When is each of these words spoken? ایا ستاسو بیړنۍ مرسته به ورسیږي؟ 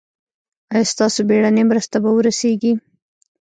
ایا 0.73 0.89
ستاسو 0.93 1.19
بیړنۍ 1.29 1.63
مرسته 1.71 1.95
به 2.03 2.09
ورسیږي؟ 2.15 2.73